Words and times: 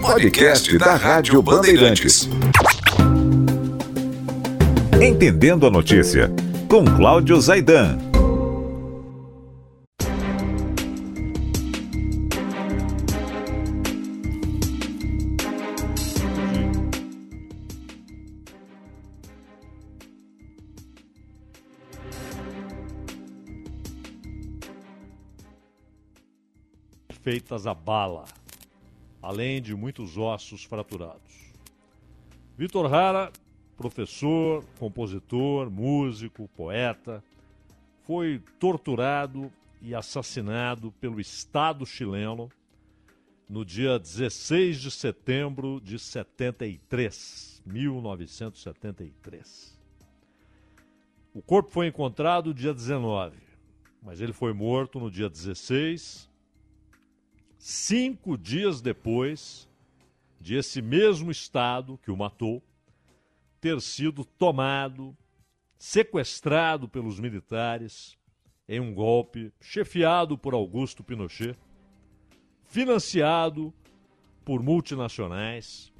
Podcast 0.00 0.78
da 0.78 0.94
Rádio 0.94 1.42
Bandeirantes. 1.42 2.28
Entendendo 5.00 5.66
a 5.66 5.70
notícia, 5.70 6.30
com 6.68 6.84
Cláudio 6.84 7.40
Zaidan. 7.40 8.12
feitas 27.22 27.66
a 27.66 27.72
bala, 27.72 28.24
além 29.22 29.62
de 29.62 29.74
muitos 29.74 30.18
ossos 30.18 30.64
fraturados. 30.64 31.52
Vitor 32.58 32.90
Rara, 32.90 33.32
professor, 33.76 34.64
compositor, 34.78 35.70
músico, 35.70 36.50
poeta, 36.56 37.22
foi 38.02 38.42
torturado 38.58 39.52
e 39.80 39.94
assassinado 39.94 40.90
pelo 41.00 41.20
Estado 41.20 41.86
chileno 41.86 42.50
no 43.48 43.64
dia 43.64 43.96
16 43.98 44.80
de 44.80 44.90
setembro 44.90 45.80
de 45.80 45.98
73, 45.98 47.62
1973. 47.64 49.80
O 51.34 51.40
corpo 51.40 51.70
foi 51.70 51.86
encontrado 51.86 52.52
dia 52.52 52.74
19, 52.74 53.36
mas 54.02 54.20
ele 54.20 54.32
foi 54.32 54.52
morto 54.52 54.98
no 54.98 55.08
dia 55.10 55.28
16 55.28 56.31
cinco 57.64 58.36
dias 58.36 58.80
depois 58.80 59.68
de 60.40 60.56
esse 60.56 60.82
mesmo 60.82 61.30
Estado 61.30 61.96
que 62.02 62.10
o 62.10 62.16
matou 62.16 62.60
ter 63.60 63.80
sido 63.80 64.24
tomado, 64.24 65.16
sequestrado 65.78 66.88
pelos 66.88 67.20
militares 67.20 68.18
em 68.68 68.80
um 68.80 68.92
golpe 68.92 69.52
chefiado 69.60 70.36
por 70.36 70.54
Augusto 70.54 71.04
Pinochet, 71.04 71.56
financiado 72.64 73.72
por 74.44 74.60
multinacionais 74.60 75.92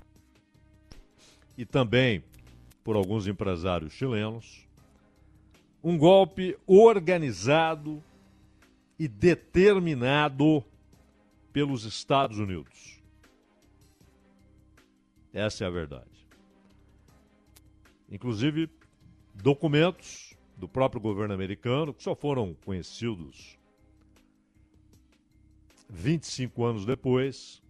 e 1.57 1.65
também 1.65 2.25
por 2.83 2.97
alguns 2.97 3.29
empresários 3.29 3.93
chilenos. 3.93 4.67
Um 5.81 5.97
golpe 5.97 6.59
organizado 6.67 8.03
e 8.99 9.07
determinado 9.07 10.65
pelos 11.53 11.85
Estados 11.85 12.39
Unidos. 12.39 13.01
Essa 15.33 15.65
é 15.65 15.67
a 15.67 15.71
verdade. 15.71 16.27
Inclusive, 18.11 18.69
documentos 19.35 20.35
do 20.57 20.69
próprio 20.69 21.01
governo 21.01 21.35
americano, 21.35 21.95
que 21.95 22.03
só 22.03 22.15
foram 22.15 22.55
conhecidos 22.65 23.59
25 25.89 26.65
anos 26.65 26.87
depois, 26.87 27.63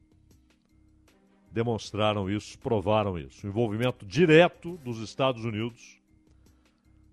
demonstraram 1.51 2.31
isso, 2.31 2.59
provaram 2.59 3.19
isso. 3.19 3.47
O 3.47 3.51
envolvimento 3.51 4.07
direto 4.07 4.77
dos 4.79 4.99
Estados 4.99 5.45
Unidos 5.45 5.99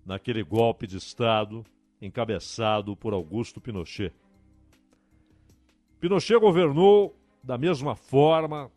naquele 0.04 0.42
golpe 0.42 0.86
de 0.86 0.96
Estado 0.96 1.64
encabeçado 2.00 2.96
por 2.96 3.12
Augusto 3.12 3.60
Pinochet. 3.60 4.12
Pinochet 6.00 6.38
governou 6.38 7.14
da 7.42 7.58
mesma 7.58 7.94
forma 7.94 8.70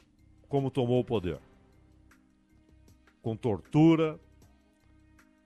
como 0.48 0.70
tomou 0.70 1.00
o 1.00 1.06
poder 1.06 1.40
com 3.24 3.38
tortura 3.38 4.20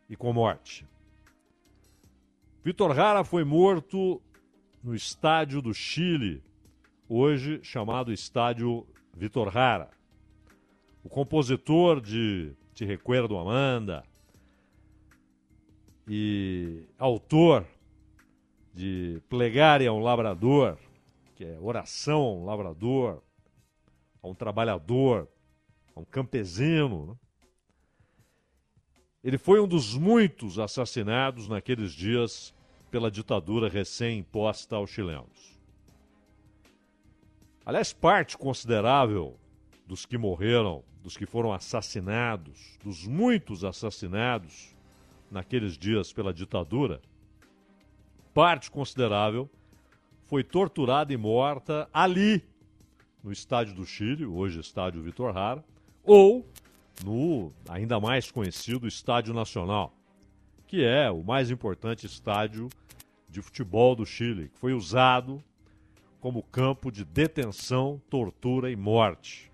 e 0.10 0.16
com 0.16 0.34
morte. 0.34 0.84
Vitor 2.64 2.94
Jara 2.96 3.24
foi 3.24 3.44
morto 3.44 4.20
no 4.84 4.96
estádio 4.96 5.62
do 5.62 5.74
Chile, 5.74 6.44
hoje 7.08 7.60
chamado 7.62 8.12
Estádio 8.12 8.86
Vitor 9.14 9.52
Jara. 9.52 9.92
O 11.04 11.08
compositor 11.08 12.02
de 12.02 12.52
Te 12.74 12.84
Recuerdo 12.84 13.38
Amanda 13.38 14.04
e 16.08 16.84
autor 16.98 17.64
de 18.74 19.22
Plegária 19.30 19.90
a 19.90 19.94
um 19.94 20.00
Labrador, 20.00 20.78
que 21.38 21.46
é 21.46 21.60
oração 21.60 22.20
a 22.22 22.34
um 22.34 22.46
lavrador, 22.46 23.22
a 24.24 24.28
um 24.28 24.34
trabalhador, 24.34 25.30
a 25.96 26.00
um 26.00 26.04
campesino. 26.04 27.06
Né? 27.06 27.16
Ele 29.24 29.38
foi 29.38 29.62
um 29.62 29.68
dos 29.68 29.94
muitos 29.94 30.58
assassinados 30.58 31.48
naqueles 31.48 31.92
dias 31.92 32.56
pela 32.90 33.12
ditadura 33.12 33.70
recém-imposta 33.70 34.78
aos 34.78 34.90
chilenos. 34.90 35.56
Aliás, 37.64 37.94
parte 37.94 38.36
considerável 38.36 39.40
dos 39.86 40.08
que 40.08 40.18
morreram, 40.18 40.84
dos 41.04 41.16
que 41.16 41.28
foram 41.28 41.54
assassinados, 41.54 42.80
dos 42.84 43.06
muitos 43.06 43.64
assassinados 43.64 44.76
naqueles 45.30 45.78
dias 45.78 46.12
pela 46.12 46.34
ditadura, 46.34 47.00
parte 48.34 48.72
considerável 48.72 49.48
foi 50.28 50.44
torturada 50.44 51.14
e 51.14 51.18
morta 51.18 51.90
ali, 51.94 52.44
no 53.24 53.32
estádio 53.32 53.74
do 53.74 53.86
Chile, 53.86 54.26
hoje 54.26 54.60
estádio 54.60 55.02
Vitor 55.02 55.36
Hara, 55.36 55.64
ou 56.04 56.46
no 57.04 57.52
ainda 57.68 58.00
mais 58.00 58.30
conhecido 58.30 58.88
Estádio 58.88 59.34
Nacional, 59.34 59.94
que 60.68 60.84
é 60.84 61.10
o 61.10 61.24
mais 61.24 61.50
importante 61.50 62.06
estádio 62.06 62.70
de 63.30 63.42
futebol 63.42 63.96
do 63.96 64.06
Chile, 64.06 64.50
que 64.50 64.60
foi 64.60 64.74
usado 64.74 65.42
como 66.20 66.44
campo 66.44 66.92
de 66.92 67.06
detenção, 67.06 68.02
tortura 68.10 68.70
e 68.70 68.76
morte. 68.76 69.52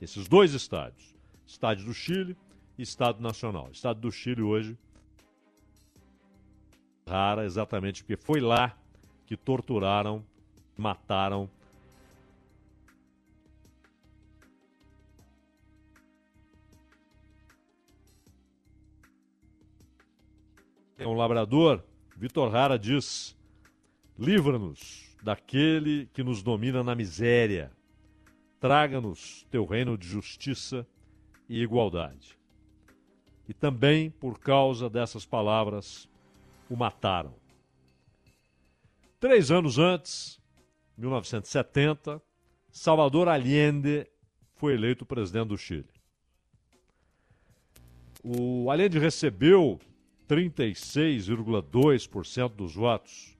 Esses 0.00 0.26
dois 0.26 0.54
estádios, 0.54 1.14
Estádio 1.46 1.84
do 1.86 1.94
Chile 1.94 2.36
e 2.76 2.82
Estádio 2.82 3.22
Nacional. 3.22 3.68
Estádio 3.70 4.02
do 4.02 4.10
Chile 4.10 4.42
hoje 4.42 4.76
rara 7.08 7.44
exatamente 7.44 8.02
porque 8.02 8.16
foi 8.16 8.40
lá 8.40 8.76
que 9.26 9.36
torturaram, 9.36 10.24
mataram 10.76 11.50
é 20.98 21.06
um 21.06 21.14
labrador, 21.14 21.84
Vitor 22.16 22.50
Rara 22.50 22.78
diz: 22.78 23.36
livra-nos 24.18 25.14
daquele 25.22 26.06
que 26.12 26.22
nos 26.22 26.42
domina 26.42 26.82
na 26.82 26.94
miséria, 26.94 27.70
traga-nos 28.60 29.46
teu 29.50 29.64
reino 29.64 29.96
de 29.96 30.06
justiça 30.06 30.86
e 31.48 31.62
igualdade. 31.62 32.36
E 33.48 33.54
também, 33.54 34.10
por 34.10 34.40
causa 34.40 34.90
dessas 34.90 35.24
palavras, 35.24 36.08
o 36.68 36.76
mataram. 36.76 37.34
Três 39.18 39.50
anos 39.50 39.78
antes, 39.78 40.38
1970, 40.98 42.20
Salvador 42.70 43.28
Allende 43.28 44.06
foi 44.54 44.74
eleito 44.74 45.06
presidente 45.06 45.48
do 45.48 45.56
Chile. 45.56 45.88
O 48.22 48.70
Allende 48.70 48.98
recebeu 48.98 49.80
36,2% 50.28 52.50
dos 52.50 52.74
votos, 52.74 53.34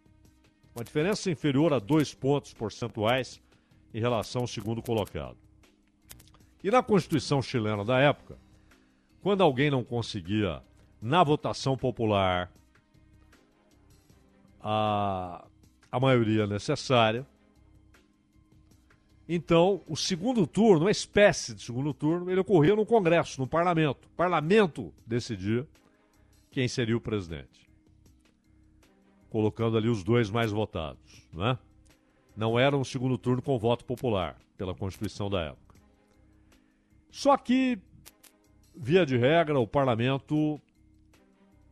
uma 0.75 0.83
diferença 0.85 1.31
inferior 1.31 1.73
a 1.73 1.79
dois 1.79 2.13
pontos 2.15 2.55
percentuais 2.55 3.41
em 3.93 4.01
relação 4.01 4.41
ao 4.43 4.49
segundo 4.49 4.83
colocado. 4.83 5.37
E 6.63 6.71
na 6.71 6.83
Constituição 6.83 7.43
chilena 7.43 7.85
da 7.85 7.99
época, 7.99 8.39
quando 9.23 9.43
alguém 9.43 9.71
não 9.71 9.85
conseguia, 9.85 10.63
na 11.01 11.23
votação 11.23 11.77
popular, 11.77 12.51
a, 14.61 15.46
a 15.91 16.01
maioria 16.01 16.47
necessária, 16.47 17.27
Então, 19.29 19.83
o 19.89 19.97
segundo 19.97 20.47
turno, 20.47 20.85
uma 20.85 20.91
espécie 20.91 21.53
de 21.53 21.63
segundo 21.63 21.93
turno, 21.93 22.31
ele 22.31 22.41
ocorria 22.41 22.77
no 22.77 22.87
Congresso, 22.87 23.41
no 23.41 23.47
Parlamento. 23.47 24.07
O 24.07 24.17
Parlamento 24.17 24.95
decidia 25.05 25.67
quem 26.51 26.69
seria 26.69 26.97
o 26.97 27.01
presidente. 27.01 27.69
Colocando 29.29 29.77
ali 29.77 29.89
os 29.89 30.05
dois 30.05 30.31
mais 30.31 30.53
votados. 30.53 31.27
Né? 31.33 31.59
Não 32.37 32.57
era 32.57 32.77
um 32.77 32.85
segundo 32.85 33.19
turno 33.19 33.43
com 33.43 33.59
voto 33.59 33.85
popular, 33.85 34.39
pela 34.57 34.75
Constituição 34.75 35.29
da 35.29 35.41
época. 35.41 35.75
Só 37.11 37.37
que, 37.37 37.79
via 38.77 39.05
de 39.05 39.17
regra, 39.17 39.59
o 39.59 39.67
parlamento 39.67 40.61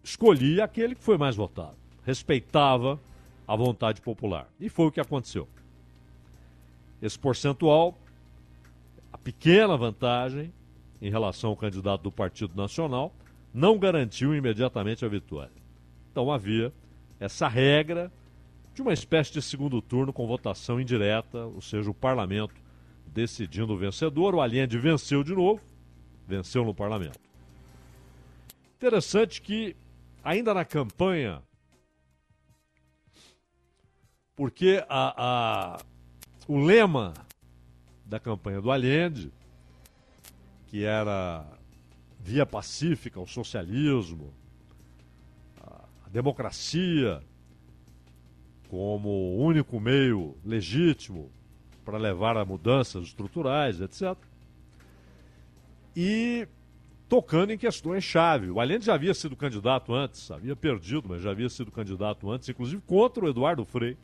escolhia 0.02 0.64
aquele 0.64 0.96
que 0.96 1.05
foi 1.05 1.16
mais 1.16 1.37
votado, 1.37 1.76
respeitava 2.05 3.00
a 3.46 3.56
vontade 3.56 4.00
popular. 4.00 4.49
E 4.58 4.69
foi 4.69 4.87
o 4.87 4.93
que 4.93 5.00
aconteceu. 5.00 5.49
Esse 7.00 7.19
percentual, 7.19 7.99
a 9.12 9.19
pequena 9.19 9.76
vantagem 9.76 10.52
em 11.00 11.11
relação 11.11 11.50
ao 11.50 11.56
candidato 11.56 12.02
do 12.02 12.12
Partido 12.12 12.56
Nacional, 12.56 13.12
não 13.52 13.79
garantiu 13.79 14.35
imediatamente 14.35 15.05
a 15.05 15.08
vitória. 15.08 15.52
Então 16.11 16.32
havia 16.32 16.73
essa 17.20 17.46
regra 17.46 18.11
de 18.75 18.82
uma 18.82 18.93
espécie 18.93 19.32
de 19.32 19.41
segundo 19.41 19.81
turno 19.81 20.12
com 20.12 20.26
votação 20.26 20.81
indireta, 20.81 21.47
ou 21.47 21.61
seja, 21.61 21.90
o 21.90 21.94
parlamento 21.94 22.55
decidindo 23.06 23.75
o 23.75 23.76
vencedor. 23.76 24.35
O 24.35 24.40
Allende 24.40 24.76
venceu 24.79 25.23
de 25.23 25.32
novo, 25.32 25.62
venceu 26.26 26.64
no 26.64 26.75
parlamento. 26.75 27.20
Interessante 28.76 29.40
que, 29.40 29.76
ainda 30.23 30.52
na 30.52 30.64
campanha, 30.64 31.40
porque 34.37 34.85
a, 34.89 35.15
a, 35.77 35.81
o 36.49 36.59
lema 36.59 37.15
da 38.05 38.19
campanha 38.19 38.61
do 38.61 38.71
Allende, 38.71 39.33
que 40.67 40.85
era 40.85 41.47
via 42.21 42.45
pacífica 42.45 43.21
ao 43.21 43.27
socialismo, 43.27 44.33
a 45.61 46.09
democracia 46.11 47.23
como 48.69 49.37
único 49.37 49.79
meio 49.79 50.37
legítimo 50.45 51.31
para 51.85 51.99
levar 51.99 52.37
a 52.37 52.45
mudanças 52.45 53.05
estruturais, 53.05 53.81
etc. 53.81 54.17
E 55.95 56.49
tocando 57.09 57.53
em 57.53 57.59
questões-chave. 57.59 58.51
O 58.51 58.59
Allende 58.59 58.87
já 58.87 58.95
havia 58.95 59.15
sido 59.15 59.37
candidato 59.37 59.95
antes, 59.95 60.31
havia 60.31 60.57
perdido, 60.57 61.09
mas 61.09 61.23
já 61.23 61.31
havia 61.31 61.49
sido 61.49 61.71
candidato 61.71 62.29
antes, 62.31 62.49
inclusive 62.49 62.83
contra 62.87 63.25
o 63.25 63.29
Eduardo 63.29 63.65
Frei, 63.65 63.97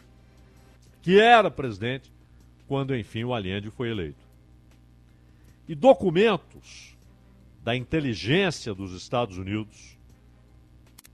que 1.03 1.19
era 1.19 1.51
presidente 1.51 2.13
quando, 2.67 2.97
enfim, 2.97 3.25
o 3.25 3.35
Allende 3.35 3.71
foi 3.71 3.91
eleito. 3.91 4.23
E 5.67 5.75
documentos 5.75 6.97
da 7.63 7.75
inteligência 7.77 8.75
dos 8.75 8.93
Estados 8.93 9.37
Unidos, 9.37 9.99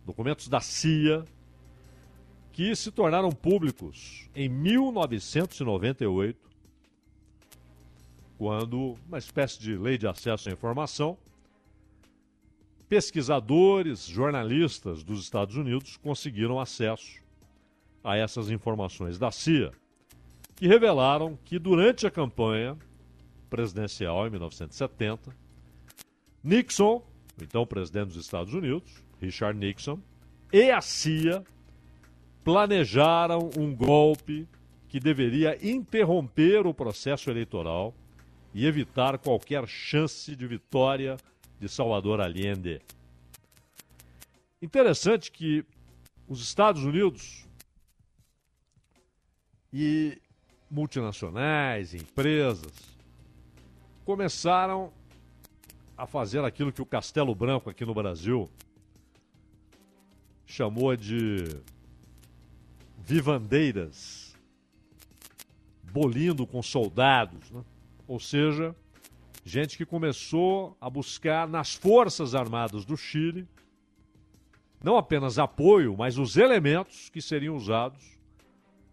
documentos 0.05 0.49
da 0.49 0.61
CIA, 0.61 1.25
que 2.53 2.75
se 2.75 2.91
tornaram 2.91 3.31
públicos 3.31 4.29
em 4.35 4.49
1998, 4.49 6.39
quando 8.39 8.99
uma 9.06 9.19
espécie 9.19 9.61
de 9.61 9.77
lei 9.77 9.99
de 9.99 10.06
acesso 10.06 10.49
à 10.49 10.53
informação, 10.53 11.19
pesquisadores, 12.89 14.06
jornalistas 14.06 15.03
dos 15.03 15.23
Estados 15.23 15.56
Unidos 15.56 15.97
conseguiram 15.97 16.61
acesso 16.61 17.25
a 18.06 18.17
essas 18.17 18.50
informações 18.50 19.19
da 19.19 19.32
CIA, 19.32 19.73
que 20.55 20.69
revelaram 20.69 21.37
que 21.44 21.58
durante 21.58 22.06
a 22.06 22.11
campanha 22.11 22.79
presidencial 23.50 24.29
em 24.29 24.31
1970, 24.31 25.37
Nixon, 26.43 27.03
então 27.43 27.67
presidente 27.67 28.08
dos 28.12 28.25
Estados 28.25 28.55
Unidos, 28.55 29.03
Richard 29.20 29.58
Nixon, 29.58 29.99
e 30.53 30.70
a 30.70 30.81
CIA 30.81 31.43
planejaram 32.44 33.50
um 33.58 33.75
golpe 33.75 34.47
que 34.88 35.00
deveria 35.00 35.58
interromper 35.61 36.64
o 36.64 36.73
processo 36.73 37.29
eleitoral 37.29 37.93
e 38.55 38.67
evitar 38.67 39.19
qualquer 39.19 39.67
chance 39.67 40.37
de 40.37 40.47
vitória 40.47 41.17
de 41.58 41.69
Salvador 41.69 42.20
Allende. 42.20 42.81
Interessante 44.62 45.32
que 45.32 45.64
os 46.29 46.41
Estados 46.41 46.85
Unidos 46.85 47.47
e 49.73 50.21
multinacionais, 50.71 51.95
empresas, 51.95 52.73
começaram 54.05 54.93
a 55.97 56.07
fazer 56.07 56.45
aquilo 56.45 56.73
que 56.73 56.83
o 56.83 56.87
Castelo 56.87 57.35
Branco 57.35 57.71
aqui 57.71 57.85
no 57.85 57.95
Brasil 57.95 58.51
chamou 60.45 60.95
de 60.97 61.61
vivandeiras, 62.99 64.37
bolindo 65.93 66.47
com 66.47 66.63
soldados, 66.63 67.51
né? 67.51 67.65
ou 68.07 68.21
seja, 68.21 68.75
gente 69.45 69.77
que 69.77 69.87
começou 69.87 70.77
a 70.81 70.91
buscar 70.91 71.49
nas 71.49 71.75
Forças 71.75 72.35
Armadas 72.35 72.85
do 72.85 72.97
Chile 72.97 73.49
não 74.83 74.97
apenas 74.97 75.39
apoio, 75.39 75.97
mas 75.97 76.19
os 76.19 76.37
elementos 76.37 77.09
que 77.09 77.21
seriam 77.21 77.57
usados 77.57 78.16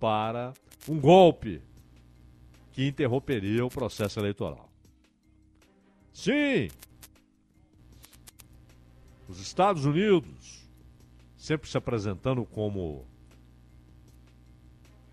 para 0.04 0.54
um 0.90 1.00
golpe 1.00 1.62
que 2.74 2.86
interromperia 2.86 3.66
o 3.66 3.70
processo 3.70 4.20
eleitoral. 4.20 4.70
Sim, 6.12 6.68
os 9.30 9.40
Estados 9.40 9.86
Unidos, 9.86 10.68
sempre 11.38 11.70
se 11.70 11.78
apresentando 11.78 12.44
como 12.44 13.08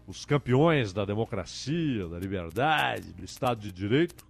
os 0.08 0.24
campeões 0.24 0.92
da 0.92 1.04
democracia, 1.04 2.08
da 2.08 2.18
liberdade, 2.18 3.12
do 3.12 3.24
Estado 3.24 3.60
de 3.60 3.70
Direito, 3.70 4.26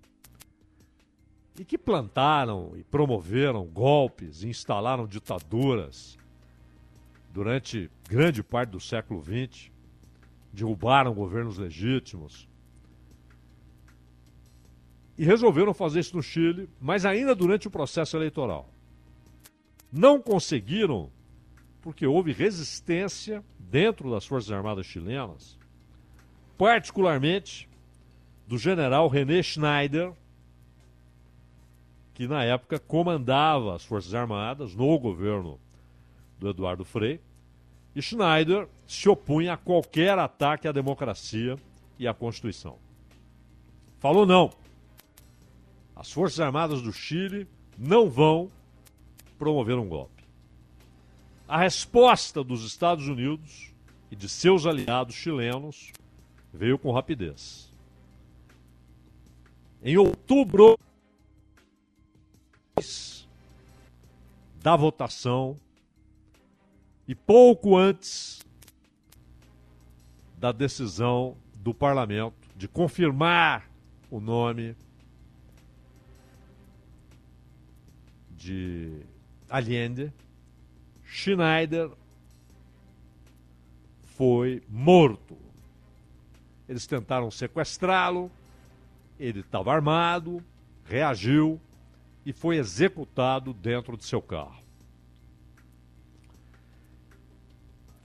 e 1.59 1.65
que 1.65 1.79
plantaram 1.79 2.75
e 2.77 2.85
promoveram 2.85 3.65
golpes, 3.65 4.45
instalaram 4.45 5.07
ditaduras 5.07 6.19
durante 7.33 7.91
grande 8.07 8.43
parte 8.43 8.73
do 8.73 8.81
século 8.81 9.25
XX, 9.25 9.71
derrubaram 10.53 11.15
governos 11.15 11.59
legítimos. 11.59 12.49
E 15.17 15.25
resolveram 15.25 15.75
fazer 15.75 16.01
isso 16.01 16.17
no 16.17 16.23
Chile, 16.23 16.69
mas 16.81 17.05
ainda 17.05 17.35
durante 17.35 17.69
o 17.69 17.71
processo 17.71 18.17
eleitoral. 18.17 18.73
Não 19.93 20.21
conseguiram, 20.21 21.11
porque 21.81 22.07
houve 22.07 22.33
resistência 22.33 23.45
dentro 23.59 24.11
das 24.11 24.27
Forças 24.27 24.51
Armadas 24.51 24.87
chilenas, 24.87 25.59
particularmente 26.57 27.69
do 28.47 28.59
general 28.59 29.09
René 29.09 29.43
Schneider, 29.43 30.13
que 32.15 32.27
na 32.27 32.45
época 32.45 32.79
comandava 32.79 33.75
as 33.75 33.85
Forças 33.85 34.15
Armadas 34.15 34.75
no 34.75 34.99
governo 34.99 35.59
do 36.39 36.49
Eduardo 36.49 36.85
Frei, 36.85 37.21
Schneider 37.99 38.69
se 38.87 39.09
opunha 39.09 39.55
a 39.55 39.57
qualquer 39.57 40.19
ataque 40.19 40.69
à 40.69 40.73
democracia 40.73 41.57
e 41.99 42.07
à 42.07 42.15
Constituição. 42.15 42.79
Falou 43.99 44.25
não. 44.25 44.51
As 45.97 46.11
Forças 46.11 46.41
Armadas 46.41 46.81
do 46.83 46.93
Chile 46.93 47.47
não 47.77 48.09
vão 48.09 48.51
promover 49.39 49.77
um 49.77 49.89
golpe. 49.89 50.25
A 51.49 51.59
resposta 51.59 52.45
dos 52.45 52.65
Estados 52.65 53.09
Unidos 53.09 53.73
e 54.11 54.17
de 54.17 54.29
seus 54.29 54.67
aliados 54.67 55.15
chilenos 55.15 55.93
veio 56.53 56.79
com 56.79 56.93
rapidez. 56.93 57.73
Em 59.83 59.97
outubro 59.97 60.79
da 64.63 64.77
votação 64.77 65.59
e 67.11 67.15
pouco 67.17 67.77
antes 67.77 68.39
da 70.39 70.53
decisão 70.53 71.37
do 71.57 71.75
parlamento 71.75 72.37
de 72.55 72.69
confirmar 72.69 73.69
o 74.09 74.21
nome 74.21 74.77
de 78.31 79.03
Allende, 79.49 80.13
Schneider 81.05 81.91
foi 84.05 84.63
morto. 84.69 85.37
Eles 86.69 86.87
tentaram 86.87 87.29
sequestrá-lo, 87.29 88.31
ele 89.19 89.41
estava 89.41 89.73
armado, 89.73 90.41
reagiu 90.85 91.61
e 92.25 92.33
foi 92.33 92.59
executado 92.59 93.53
dentro 93.53 93.97
de 93.97 94.05
seu 94.05 94.23
carro. 94.23 94.70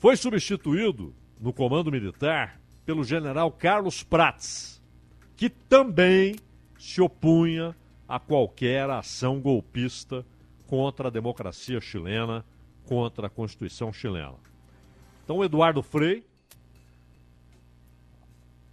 Foi 0.06 0.16
substituído 0.16 1.16
no 1.42 1.52
comando 1.52 1.92
militar 1.92 2.62
pelo 2.86 3.04
general 3.04 3.52
Carlos 3.52 4.04
Prats, 4.04 4.80
que 5.36 5.50
também 5.50 6.36
se 6.78 7.02
opunha 7.02 7.76
a 8.08 8.20
qualquer 8.20 8.88
ação 8.88 9.42
golpista 9.42 10.24
contra 10.68 11.08
a 11.08 11.12
democracia 11.12 11.82
chilena, 11.82 12.46
contra 12.86 13.26
a 13.26 13.30
Constituição 13.32 13.92
chilena. 13.92 14.36
Então, 15.24 15.44
Eduardo 15.44 15.82
Frei, 15.82 16.24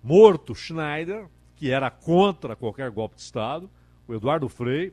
morto 0.02 0.54
Schneider, 0.54 1.30
que 1.56 1.70
era 1.70 1.90
contra 1.90 2.54
qualquer 2.54 2.90
golpe 2.90 3.16
de 3.16 3.22
Estado, 3.22 3.70
o 4.06 4.12
Eduardo 4.12 4.50
Frei 4.50 4.92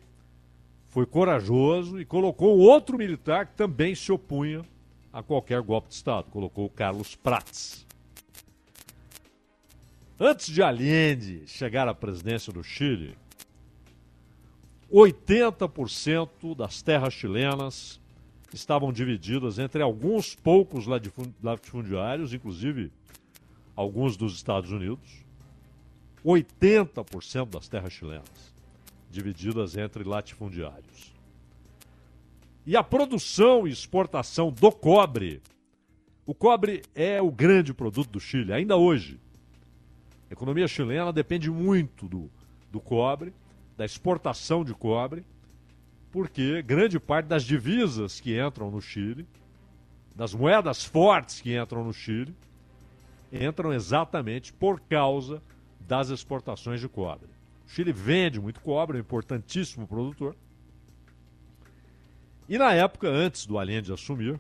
foi 0.88 1.06
corajoso 1.06 2.00
e 2.00 2.06
colocou 2.06 2.60
outro 2.60 2.98
militar 2.98 3.46
que 3.46 3.56
também 3.56 3.94
se 3.94 4.10
opunha 4.10 4.64
a 5.12 5.24
qualquer 5.24 5.62
golpe 5.62 5.90
de 5.90 5.96
Estado, 5.96 6.30
colocou 6.30 6.70
Carlos 6.70 7.16
Prats. 7.16 7.86
Antes 10.20 10.48
de 10.48 10.62
Allende 10.62 11.44
chegar 11.48 11.88
à 11.88 11.94
presidência 11.94 12.52
do 12.52 12.64
Chile, 12.64 13.18
80% 14.92 16.56
das 16.56 16.82
terras 16.82 17.14
chilenas 17.14 18.02
estavam 18.54 18.92
divididas 18.92 19.60
entre 19.60 19.82
alguns 19.82 20.36
poucos 20.36 20.86
latifundiários, 21.42 22.34
inclusive 22.34 22.92
alguns 23.76 24.18
dos 24.18 24.36
Estados 24.36 24.72
Unidos. 24.72 25.24
80% 26.26 27.50
das 27.50 27.70
terras 27.70 27.94
chilenas 27.94 28.54
divididas 29.10 29.78
entre 29.78 30.04
latifundiários. 30.04 31.14
E 32.66 32.76
a 32.76 32.84
produção 32.84 33.68
e 33.68 33.72
exportação 33.72 34.52
do 34.52 34.72
cobre. 34.72 35.42
O 36.26 36.34
cobre 36.34 36.84
é 36.94 37.22
o 37.22 37.32
grande 37.32 37.74
produto 37.74 38.10
do 38.10 38.20
Chile, 38.20 38.54
ainda 38.54 38.78
hoje. 38.78 39.20
A 40.30 40.34
economia 40.34 40.68
chilena 40.68 41.12
depende 41.12 41.50
muito 41.50 42.08
do, 42.08 42.30
do 42.72 42.80
cobre, 42.80 43.34
da 43.76 43.84
exportação 43.84 44.64
de 44.64 44.74
cobre, 44.74 45.26
porque 46.12 46.62
grande 46.62 47.00
parte 47.00 47.26
das 47.26 47.44
divisas 47.44 48.20
que 48.20 48.40
entram 48.40 48.70
no 48.70 48.82
Chile, 48.82 49.28
das 50.16 50.34
moedas 50.34 50.84
fortes 50.84 51.42
que 51.42 51.58
entram 51.58 51.84
no 51.84 51.94
Chile, 51.94 52.36
entram 53.32 53.74
exatamente 53.74 54.52
por 54.54 54.80
causa 54.82 55.42
das 55.80 56.10
exportações 56.10 56.80
de 56.80 56.88
cobre. 56.88 57.30
O 57.66 57.70
Chile 57.70 57.92
vende 57.92 58.40
muito 58.40 58.60
cobre, 58.62 58.98
é 58.98 59.00
um 59.00 59.02
importantíssimo 59.02 59.88
produtor. 59.88 60.36
E 62.50 62.58
na 62.58 62.74
época, 62.74 63.08
antes 63.08 63.46
do 63.46 63.60
Allende 63.60 63.94
assumir, 63.94 64.40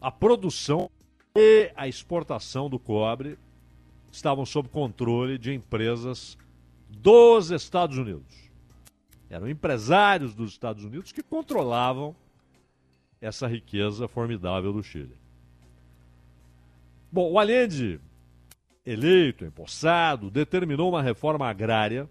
a 0.00 0.12
produção 0.12 0.88
e 1.34 1.72
a 1.74 1.88
exportação 1.88 2.70
do 2.70 2.78
cobre 2.78 3.36
estavam 4.12 4.46
sob 4.46 4.68
controle 4.68 5.38
de 5.38 5.52
empresas 5.52 6.38
dos 6.88 7.50
Estados 7.50 7.98
Unidos. 7.98 8.48
Eram 9.28 9.48
empresários 9.48 10.36
dos 10.36 10.52
Estados 10.52 10.84
Unidos 10.84 11.10
que 11.10 11.20
controlavam 11.20 12.14
essa 13.20 13.48
riqueza 13.48 14.06
formidável 14.06 14.72
do 14.72 14.84
Chile. 14.84 15.16
Bom, 17.10 17.32
o 17.32 17.40
Allende, 17.40 18.00
eleito, 18.84 19.44
empossado, 19.44 20.30
determinou 20.30 20.90
uma 20.90 21.02
reforma 21.02 21.48
agrária 21.48 22.08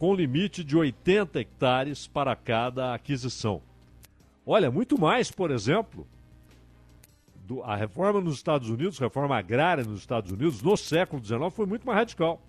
com 0.00 0.14
limite 0.14 0.64
de 0.64 0.74
80 0.74 1.38
hectares 1.38 2.06
para 2.06 2.34
cada 2.34 2.94
aquisição. 2.94 3.60
Olha, 4.46 4.70
muito 4.70 4.98
mais, 4.98 5.30
por 5.30 5.50
exemplo, 5.50 6.08
do, 7.46 7.62
a 7.62 7.76
reforma 7.76 8.18
nos 8.18 8.36
Estados 8.36 8.70
Unidos, 8.70 8.98
reforma 8.98 9.36
agrária 9.36 9.84
nos 9.84 10.00
Estados 10.00 10.32
Unidos, 10.32 10.62
no 10.62 10.74
século 10.74 11.22
XIX, 11.22 11.52
foi 11.52 11.66
muito 11.66 11.86
mais 11.86 11.98
radical. 11.98 12.40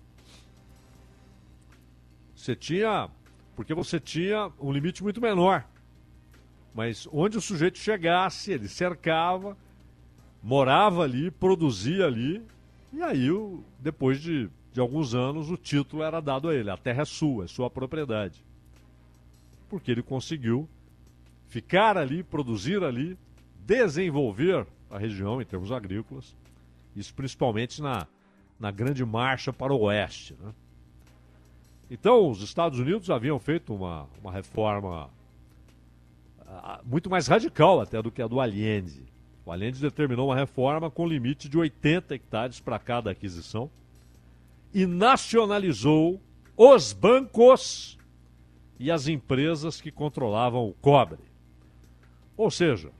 Você 2.34 2.56
tinha. 2.56 3.10
Porque 3.54 3.74
você 3.74 4.00
tinha 4.00 4.50
um 4.58 4.72
limite 4.72 5.02
muito 5.02 5.20
menor. 5.20 5.66
Mas 6.74 7.06
onde 7.12 7.36
o 7.36 7.40
sujeito 7.42 7.76
chegasse, 7.76 8.50
ele 8.50 8.66
cercava, 8.66 9.58
morava 10.42 11.02
ali, 11.02 11.30
produzia 11.30 12.06
ali, 12.06 12.42
e 12.94 13.02
aí, 13.02 13.28
depois 13.78 14.22
de, 14.22 14.48
de 14.72 14.80
alguns 14.80 15.14
anos, 15.14 15.50
o 15.50 15.56
título 15.56 16.02
era 16.02 16.20
dado 16.20 16.48
a 16.48 16.54
ele. 16.54 16.70
A 16.70 16.76
terra 16.76 17.02
é 17.02 17.04
sua, 17.04 17.44
é 17.44 17.48
sua 17.48 17.68
propriedade. 17.68 18.42
Porque 19.68 19.90
ele 19.90 20.02
conseguiu 20.02 20.68
ficar 21.48 21.98
ali, 21.98 22.22
produzir 22.22 22.82
ali, 22.82 23.18
desenvolver 23.66 24.66
a 24.90 24.98
região 24.98 25.40
em 25.40 25.44
termos 25.44 25.70
agrícolas, 25.70 26.34
isso 26.96 27.12
principalmente 27.14 27.82
na, 27.82 28.06
na 28.58 28.70
grande 28.70 29.04
marcha 29.04 29.52
para 29.52 29.72
o 29.72 29.82
oeste. 29.82 30.34
Né? 30.40 30.52
Então, 31.90 32.30
os 32.30 32.42
Estados 32.42 32.78
Unidos 32.78 33.10
haviam 33.10 33.38
feito 33.38 33.74
uma, 33.74 34.08
uma 34.22 34.32
reforma 34.32 35.10
uh, 36.40 36.80
muito 36.84 37.10
mais 37.10 37.26
radical 37.26 37.80
até 37.80 38.00
do 38.00 38.10
que 38.10 38.22
a 38.22 38.26
do 38.26 38.40
Allende. 38.40 39.04
O 39.44 39.52
Allende 39.52 39.80
determinou 39.80 40.28
uma 40.28 40.36
reforma 40.36 40.90
com 40.90 41.06
limite 41.06 41.48
de 41.48 41.58
80 41.58 42.14
hectares 42.14 42.60
para 42.60 42.78
cada 42.78 43.10
aquisição 43.10 43.70
e 44.72 44.86
nacionalizou 44.86 46.20
os 46.56 46.92
bancos 46.92 47.98
e 48.78 48.90
as 48.90 49.06
empresas 49.06 49.80
que 49.80 49.90
controlavam 49.90 50.66
o 50.68 50.72
cobre. 50.74 51.20
Ou 52.36 52.50
seja, 52.50 52.90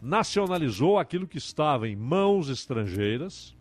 nacionalizou 0.00 0.98
aquilo 0.98 1.26
que 1.26 1.38
estava 1.38 1.88
em 1.88 1.96
mãos 1.96 2.48
estrangeiras 2.48 3.54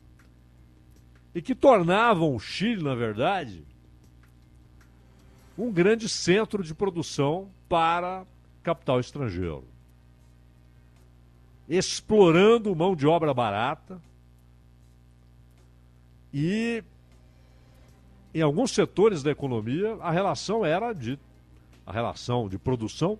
e 1.34 1.42
que 1.42 1.54
tornavam 1.54 2.36
o 2.36 2.40
Chile, 2.40 2.84
na 2.84 2.96
verdade, 2.96 3.64
um 5.58 5.72
grande 5.72 6.08
centro 6.10 6.64
de 6.64 6.74
produção 6.74 7.50
para 7.68 8.26
capital 8.64 9.00
estrangeiro. 9.00 9.66
Explorando 11.68 12.76
mão 12.76 12.96
de 12.96 13.06
obra 13.06 13.34
barata 13.34 14.02
e 16.34 16.84
em 18.34 18.42
alguns 18.42 18.72
setores 18.72 19.24
da 19.24 19.32
economia 19.32 19.98
a 20.02 20.12
relação 20.12 20.66
era 20.66 20.94
de 20.94 21.18
a 21.86 21.92
relação 21.92 22.48
de 22.48 22.58
produção 22.58 23.18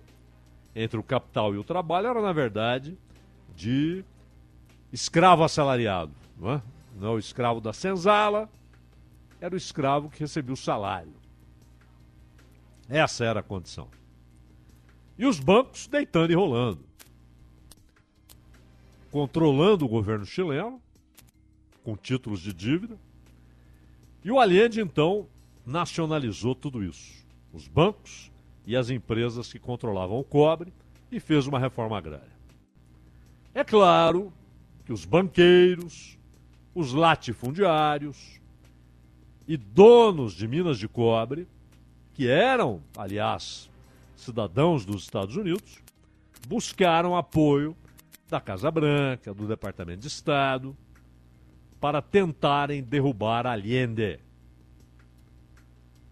entre 0.74 0.98
o 0.98 1.02
capital 1.02 1.54
e 1.54 1.58
o 1.58 1.64
trabalho 1.64 2.06
era 2.06 2.22
na 2.22 2.32
verdade 2.32 2.96
de 3.56 4.04
escravo 4.92 5.42
assalariado. 5.42 6.12
Não 6.38 6.52
é? 6.52 6.62
não 6.96 7.08
é 7.08 7.10
o 7.12 7.18
escravo 7.18 7.60
da 7.60 7.72
senzala, 7.72 8.48
era 9.40 9.54
o 9.54 9.58
escravo 9.58 10.10
que 10.10 10.20
recebia 10.20 10.52
o 10.52 10.56
salário. 10.56 11.12
Essa 12.88 13.24
era 13.24 13.40
a 13.40 13.42
condição. 13.42 13.88
E 15.16 15.24
os 15.24 15.38
bancos 15.38 15.86
deitando 15.86 16.32
e 16.32 16.34
rolando. 16.34 16.84
Controlando 19.10 19.84
o 19.84 19.88
governo 19.88 20.24
chileno, 20.24 20.80
com 21.82 21.96
títulos 21.96 22.40
de 22.40 22.52
dívida. 22.52 22.98
E 24.22 24.30
o 24.30 24.38
Allende, 24.38 24.80
então, 24.80 25.26
nacionalizou 25.64 26.54
tudo 26.54 26.84
isso. 26.84 27.24
Os 27.52 27.66
bancos 27.66 28.30
e 28.66 28.76
as 28.76 28.90
empresas 28.90 29.50
que 29.52 29.58
controlavam 29.58 30.18
o 30.18 30.24
cobre 30.24 30.72
e 31.10 31.18
fez 31.18 31.46
uma 31.46 31.58
reforma 31.58 31.96
agrária. 31.96 32.40
É 33.54 33.64
claro 33.64 34.32
que 34.84 34.92
os 34.92 35.04
banqueiros, 35.04 36.18
os 36.74 36.92
latifundiários 36.92 38.40
e 39.48 39.56
donos 39.56 40.34
de 40.34 40.46
minas 40.46 40.78
de 40.78 40.86
cobre, 40.86 41.48
que 42.14 42.28
eram, 42.28 42.82
aliás, 42.96 43.70
cidadãos 44.14 44.84
dos 44.84 45.02
Estados 45.02 45.36
Unidos, 45.36 45.82
buscaram 46.46 47.16
apoio 47.16 47.76
da 48.28 48.40
Casa 48.40 48.70
Branca, 48.70 49.34
do 49.34 49.46
Departamento 49.48 50.00
de 50.00 50.06
Estado, 50.06 50.76
para 51.80 52.02
tentarem 52.02 52.82
derrubar 52.82 53.46
Allende. 53.46 54.20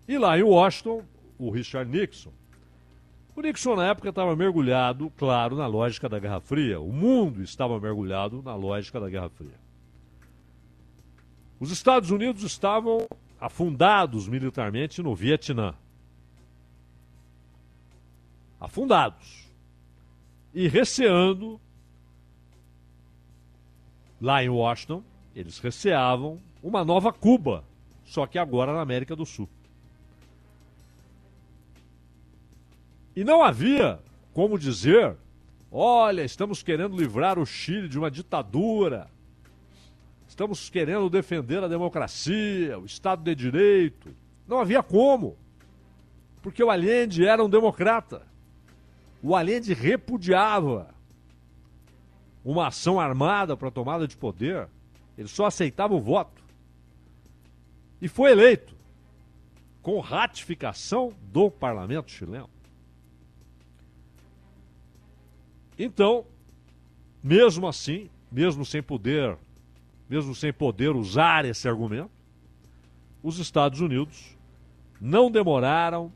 E 0.07 0.17
lá 0.17 0.39
em 0.39 0.43
Washington, 0.43 1.03
o 1.39 1.51
Richard 1.51 1.91
Nixon 1.91 2.33
o 3.39 3.41
Nixon, 3.41 3.77
na 3.77 3.87
época, 3.87 4.09
estava 4.09 4.35
mergulhado, 4.35 5.13
claro, 5.17 5.55
na 5.55 5.69
lógica 5.69 6.09
da 6.09 6.19
Guerra 6.19 6.41
Fria. 6.41 6.81
O 6.81 6.93
mundo 6.93 7.41
estava 7.41 7.79
mergulhado 7.79 8.43
na 8.43 8.57
lógica 8.57 8.99
da 8.99 9.09
Guerra 9.09 9.29
Fria. 9.29 9.55
Os 11.61 11.71
Estados 11.71 12.11
Unidos 12.11 12.43
estavam 12.43 13.07
afundados 13.41 14.27
militarmente 14.27 15.01
no 15.01 15.15
Vietnã. 15.15 15.73
Afundados. 18.59 19.47
E 20.53 20.67
receando, 20.67 21.61
lá 24.21 24.43
em 24.43 24.49
Washington, 24.49 25.05
eles 25.39 25.61
receavam 25.61 26.41
uma 26.61 26.85
nova 26.85 27.13
Cuba, 27.13 27.63
só 28.05 28.27
que 28.27 28.39
agora 28.39 28.73
na 28.73 28.81
América 28.81 29.15
do 29.15 29.25
Sul. 29.25 29.49
E 33.15 33.23
não 33.23 33.43
havia 33.43 34.01
como 34.35 34.59
dizer: 34.59 35.17
olha, 35.71 36.25
estamos 36.25 36.61
querendo 36.61 36.97
livrar 36.97 37.39
o 37.39 37.47
Chile 37.47 37.89
de 37.89 37.97
uma 37.99 38.11
ditadura. 38.11 39.09
estamos 40.27 40.69
querendo 40.69 41.09
defender 41.09 41.63
a 41.63 41.69
democracia, 41.69 42.77
o 42.79 42.85
Estado 42.85 43.23
de 43.23 43.35
Direito. 43.35 44.11
Não 44.47 44.59
havia 44.59 44.83
como, 44.83 45.37
porque 46.43 46.65
o 46.65 46.71
Allende 46.71 47.25
era 47.25 47.45
um 47.45 47.49
democrata. 47.49 48.27
O 49.23 49.37
Allende 49.37 49.73
repudiava 49.73 50.89
uma 52.45 52.69
ação 52.69 52.99
armada 52.99 53.57
para 53.57 53.71
tomada 53.71 54.09
de 54.09 54.17
poder. 54.17 54.69
Ele 55.19 55.27
só 55.27 55.47
aceitava 55.47 55.93
o 55.95 56.01
voto. 56.01 56.45
E 58.01 58.07
foi 58.07 58.31
eleito 58.31 58.77
com 59.83 59.99
ratificação 59.99 61.13
do 61.33 61.51
parlamento 61.51 62.11
chileno. 62.11 62.49
Então, 65.77 66.25
mesmo 67.23 67.67
assim, 67.67 68.09
mesmo 68.31 68.65
sem 68.65 68.81
poder, 68.81 69.37
mesmo 70.09 70.35
sem 70.35 70.53
poder 70.53 70.95
usar 70.95 71.45
esse 71.45 71.69
argumento, 71.69 72.11
os 73.21 73.39
Estados 73.39 73.81
Unidos 73.81 74.37
não 75.01 75.31
demoraram 75.31 76.13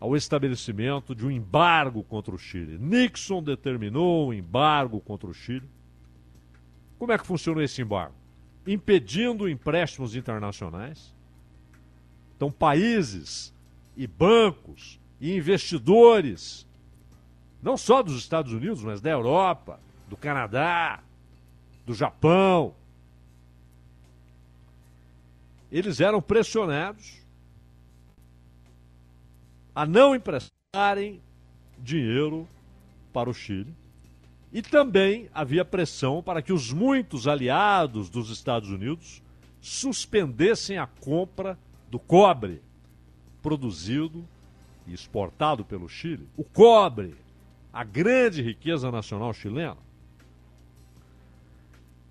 ao 0.00 0.16
estabelecimento 0.16 1.14
de 1.14 1.26
um 1.26 1.30
embargo 1.30 2.02
contra 2.02 2.34
o 2.34 2.38
Chile. 2.38 2.78
Nixon 2.78 3.42
determinou 3.42 4.28
um 4.28 4.32
embargo 4.32 5.00
contra 5.00 5.28
o 5.28 5.34
Chile. 5.34 5.68
Como 6.98 7.12
é 7.12 7.18
que 7.18 7.26
funcionou 7.26 7.62
esse 7.62 7.80
embargo? 7.80 8.14
Impedindo 8.66 9.48
empréstimos 9.48 10.16
internacionais. 10.16 11.14
Então, 12.36 12.50
países 12.50 13.54
e 13.96 14.06
bancos 14.06 15.00
e 15.20 15.34
investidores, 15.34 16.66
não 17.62 17.76
só 17.76 18.02
dos 18.02 18.16
Estados 18.16 18.52
Unidos, 18.52 18.82
mas 18.82 19.00
da 19.00 19.10
Europa, 19.10 19.80
do 20.08 20.16
Canadá, 20.16 21.02
do 21.86 21.94
Japão, 21.94 22.74
eles 25.70 26.00
eram 26.00 26.20
pressionados 26.20 27.18
a 29.74 29.86
não 29.86 30.14
emprestarem 30.14 31.20
dinheiro 31.78 32.48
para 33.12 33.30
o 33.30 33.34
Chile. 33.34 33.74
E 34.58 34.62
também 34.62 35.30
havia 35.32 35.64
pressão 35.64 36.20
para 36.20 36.42
que 36.42 36.52
os 36.52 36.72
muitos 36.72 37.28
aliados 37.28 38.10
dos 38.10 38.28
Estados 38.28 38.70
Unidos 38.70 39.22
suspendessem 39.60 40.78
a 40.78 40.84
compra 40.84 41.56
do 41.88 41.96
cobre 41.96 42.60
produzido 43.40 44.26
e 44.84 44.92
exportado 44.92 45.64
pelo 45.64 45.88
Chile. 45.88 46.28
O 46.36 46.42
cobre, 46.42 47.14
a 47.72 47.84
grande 47.84 48.42
riqueza 48.42 48.90
nacional 48.90 49.32
chilena. 49.32 49.76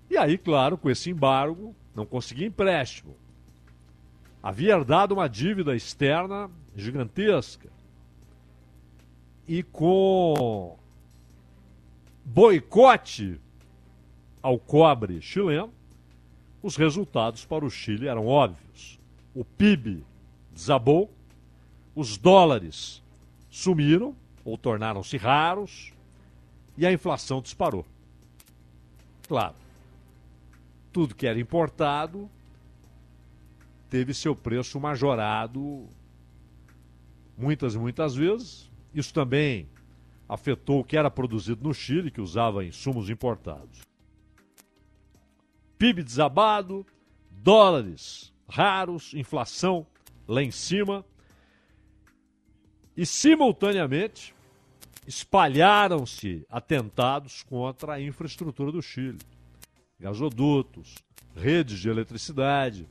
E 0.08 0.16
aí, 0.16 0.38
claro, 0.38 0.78
com 0.78 0.88
esse 0.88 1.10
embargo, 1.10 1.76
não 1.94 2.06
conseguia 2.06 2.46
empréstimo. 2.46 3.14
Havia 4.42 4.72
herdado 4.72 5.12
uma 5.12 5.28
dívida 5.28 5.76
externa 5.76 6.50
gigantesca. 6.74 7.68
E 9.46 9.62
com 9.62 10.78
boicote 12.28 13.40
ao 14.42 14.58
cobre 14.58 15.20
chileno, 15.22 15.72
os 16.62 16.76
resultados 16.76 17.44
para 17.46 17.64
o 17.64 17.70
Chile 17.70 18.06
eram 18.06 18.26
óbvios. 18.26 18.98
O 19.34 19.44
PIB 19.44 20.04
desabou, 20.52 21.10
os 21.94 22.18
dólares 22.18 23.02
sumiram 23.50 24.14
ou 24.44 24.58
tornaram-se 24.58 25.16
raros 25.16 25.92
e 26.76 26.86
a 26.86 26.92
inflação 26.92 27.40
disparou. 27.40 27.84
Claro, 29.26 29.54
tudo 30.92 31.14
que 31.14 31.26
era 31.26 31.40
importado 31.40 32.28
teve 33.88 34.12
seu 34.12 34.36
preço 34.36 34.78
majorado 34.78 35.86
muitas 37.38 37.74
e 37.74 37.78
muitas 37.78 38.14
vezes. 38.14 38.70
Isso 38.94 39.14
também 39.14 39.66
afetou 40.28 40.80
o 40.80 40.84
que 40.84 40.96
era 40.96 41.10
produzido 41.10 41.62
no 41.66 41.72
Chile, 41.72 42.10
que 42.10 42.20
usava 42.20 42.64
insumos 42.64 43.08
importados. 43.08 43.80
PIB 45.78 46.02
desabado, 46.02 46.84
dólares 47.30 48.32
raros, 48.48 49.14
inflação 49.14 49.86
lá 50.26 50.42
em 50.42 50.50
cima. 50.50 51.04
E, 52.96 53.06
simultaneamente, 53.06 54.34
espalharam-se 55.06 56.44
atentados 56.50 57.42
contra 57.44 57.94
a 57.94 58.00
infraestrutura 58.00 58.72
do 58.72 58.82
Chile. 58.82 59.18
Gasodutos, 60.00 60.96
redes 61.34 61.78
de 61.78 61.88
eletricidade, 61.88 62.88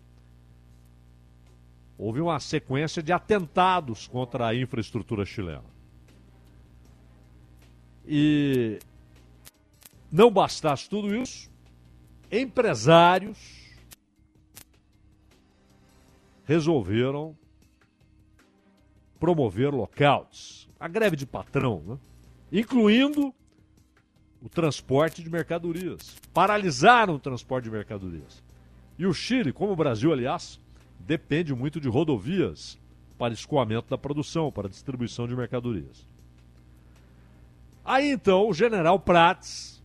houve 1.97 2.21
uma 2.21 2.39
sequência 2.39 3.04
de 3.04 3.12
atentados 3.12 4.08
contra 4.08 4.47
a 4.47 4.56
infraestrutura 4.56 5.26
chilena. 5.26 5.77
E 8.08 8.80
não 10.12 10.32
bastasse 10.32 10.89
tudo 10.89 11.13
isso, 11.15 11.52
empresários 12.32 13.38
resolveram 16.46 17.36
promover 19.20 19.74
lockouts, 19.74 20.70
a 20.80 20.88
greve 20.88 21.17
de 21.17 21.26
patrão, 21.26 21.84
né? 21.86 21.98
incluindo 22.52 23.34
o 24.41 24.48
transporte 24.48 25.22
de 25.22 25.30
mercadorias. 25.30 26.15
Paralisaram 26.34 27.15
o 27.15 27.20
transporte 27.20 27.65
de 27.65 27.72
mercadorias. 27.72 28.43
E 28.98 29.06
o 29.06 29.13
Chile, 29.13 29.52
como 29.52 29.74
o 29.74 29.76
Brasil, 29.76 30.13
aliás, 30.13 30.60
depende 31.00 31.54
muito 31.54 31.82
de 31.82 31.89
rodovias 31.89 32.80
para 33.17 33.34
escoamento 33.34 33.89
da 33.89 33.98
produção, 33.98 34.52
para 34.52 34.70
distribuição 34.70 35.28
de 35.28 35.36
mercadorias. 35.36 36.08
Aí 37.88 38.12
então 38.12 38.50
o 38.50 38.54
general 38.54 39.00
Prats, 39.00 39.82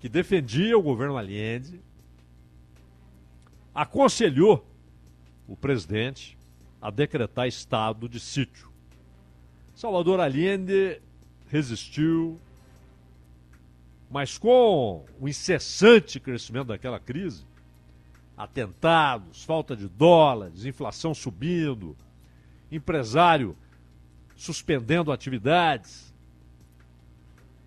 que 0.00 0.08
defendia 0.08 0.78
o 0.78 0.80
governo 0.80 1.18
Allende, 1.18 1.82
aconselhou 3.74 4.66
o 5.46 5.54
presidente 5.54 6.38
a 6.80 6.90
decretar 6.90 7.46
estado 7.46 8.08
de 8.08 8.18
sítio. 8.18 8.72
Salvador 9.74 10.18
Allende 10.18 10.98
resistiu, 11.50 12.40
mas 14.10 14.38
com 14.38 15.04
o 15.20 15.28
incessante 15.28 16.18
crescimento 16.18 16.68
daquela 16.68 16.98
crise, 16.98 17.44
atentados, 18.34 19.44
falta 19.44 19.76
de 19.76 19.88
dólares, 19.88 20.64
inflação 20.64 21.12
subindo, 21.12 21.94
empresário 22.70 23.54
suspendendo 24.34 25.12
atividades. 25.12 26.11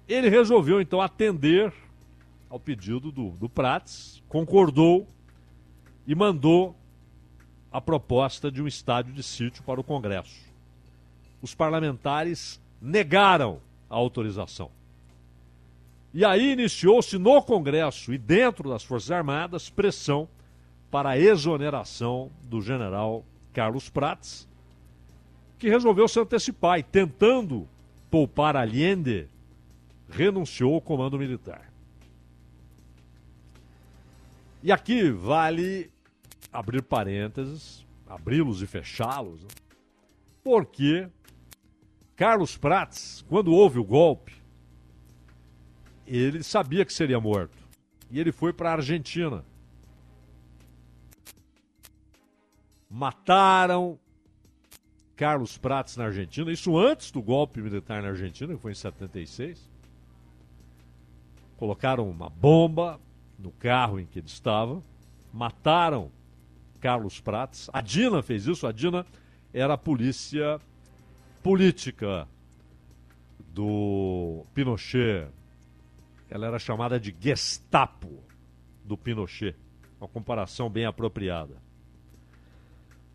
Ele 0.07 0.29
resolveu 0.29 0.79
então 0.79 1.01
atender 1.01 1.73
ao 2.49 2.59
pedido 2.59 3.11
do, 3.11 3.31
do 3.31 3.49
Prates, 3.49 4.21
concordou 4.29 5.07
e 6.05 6.13
mandou 6.13 6.75
a 7.71 7.81
proposta 7.81 8.51
de 8.51 8.61
um 8.61 8.67
estádio 8.67 9.13
de 9.13 9.23
sítio 9.23 9.63
para 9.63 9.81
o 9.81 9.83
Congresso. 9.83 10.45
Os 11.41 11.53
parlamentares 11.53 12.61
negaram 12.81 13.59
a 13.89 13.95
autorização. 13.95 14.69
E 16.13 16.23
aí 16.23 16.53
iniciou-se 16.53 17.17
no 17.17 17.41
Congresso 17.41 18.13
e 18.13 18.17
dentro 18.17 18.69
das 18.69 18.83
Forças 18.83 19.11
Armadas 19.11 19.69
pressão 19.69 20.29
para 20.89 21.09
a 21.09 21.19
exoneração 21.19 22.31
do 22.43 22.61
general 22.61 23.25
Carlos 23.51 23.89
Prates, 23.89 24.47
que 25.59 25.67
resolveu 25.67 26.07
se 26.07 26.19
antecipar 26.19 26.79
e, 26.79 26.83
tentando 26.83 27.67
poupar 28.09 28.55
Allende, 28.55 29.27
renunciou 30.09 30.75
ao 30.75 30.81
comando 30.81 31.17
militar. 31.17 31.71
E 34.63 34.71
aqui 34.71 35.11
vale 35.11 35.91
abrir 36.51 36.81
parênteses, 36.81 37.85
abri-los 38.07 38.61
e 38.61 38.67
fechá-los, 38.67 39.41
né? 39.41 39.49
porque 40.43 41.07
Carlos 42.15 42.57
Prates, 42.57 43.23
quando 43.27 43.53
houve 43.53 43.79
o 43.79 43.83
golpe, 43.83 44.33
ele 46.07 46.43
sabia 46.43 46.85
que 46.85 46.93
seria 46.93 47.19
morto. 47.19 47.57
E 48.09 48.19
ele 48.19 48.31
foi 48.31 48.53
para 48.53 48.69
a 48.69 48.73
Argentina 48.73 49.43
mataram 52.95 53.99
Carlos 55.17 55.57
Prates 55.57 55.97
na 55.97 56.05
Argentina, 56.05 56.49
isso 56.49 56.77
antes 56.77 57.11
do 57.11 57.21
golpe 57.21 57.61
militar 57.61 58.01
na 58.01 58.09
Argentina, 58.09 58.53
que 58.53 58.61
foi 58.61 58.71
em 58.71 58.75
76. 58.75 59.69
Colocaram 61.57 62.09
uma 62.09 62.29
bomba 62.29 62.99
no 63.37 63.51
carro 63.51 63.99
em 63.99 64.05
que 64.05 64.19
ele 64.19 64.27
estava, 64.27 64.81
mataram 65.31 66.11
Carlos 66.79 67.19
Prates. 67.19 67.69
A 67.73 67.81
Dina 67.81 68.21
fez 68.21 68.45
isso, 68.45 68.67
a 68.67 68.71
Dina 68.71 69.05
era 69.53 69.73
a 69.73 69.77
polícia 69.77 70.59
política 71.41 72.27
do 73.39 74.45
Pinochet. 74.53 75.27
Ela 76.29 76.47
era 76.47 76.59
chamada 76.59 76.99
de 76.99 77.15
Gestapo. 77.19 78.23
do 78.83 78.95
Pinochet. 78.95 79.55
Uma 79.99 80.07
comparação 80.07 80.69
bem 80.69 80.85
apropriada. 80.85 81.55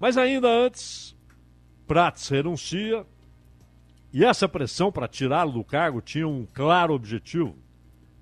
Mas 0.01 0.17
ainda 0.17 0.49
antes, 0.49 1.15
Prats 1.87 2.29
renuncia 2.29 3.07
e 4.13 4.25
essa 4.25 4.49
pressão 4.49 4.91
para 4.91 5.07
tirá-lo 5.07 5.53
do 5.53 5.65
cargo 5.65 6.01
tinha 6.01 6.27
um 6.27 6.47
claro 6.53 6.95
objetivo, 6.95 7.57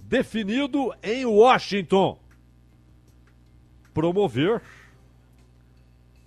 definido 0.08 0.94
em 1.02 1.26
Washington: 1.26 2.18
promover 3.92 4.62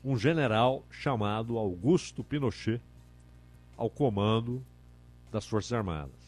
um 0.03 0.17
general 0.17 0.85
chamado 0.89 1.57
Augusto 1.57 2.23
Pinochet 2.23 2.79
ao 3.75 3.89
comando 3.89 4.63
das 5.31 5.47
Forças 5.47 5.73
Armadas. 5.73 6.21